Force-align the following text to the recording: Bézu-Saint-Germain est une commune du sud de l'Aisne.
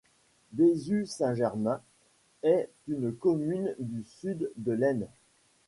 Bézu-Saint-Germain 0.53 1.79
est 2.41 2.71
une 2.87 3.13
commune 3.15 3.75
du 3.77 4.03
sud 4.03 4.51
de 4.57 4.71
l'Aisne. 4.71 5.07